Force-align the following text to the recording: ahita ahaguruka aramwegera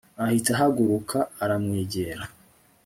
ahita 0.23 0.49
ahaguruka 0.55 1.17
aramwegera 1.43 2.23